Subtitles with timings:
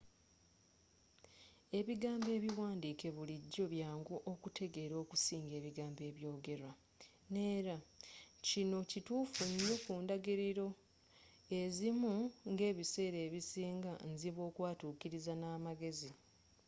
[1.79, 6.71] ebigambo ebiwandiike bulijjo byangu okuteegera okusinga ebigambo ebyogerwa.
[7.33, 10.67] neera.kino kituufu nnyo ku ndagiriro
[11.61, 12.13] ezimu
[12.51, 16.11] ngebiseera ebisinga nzibu okwatuukiriza namagezi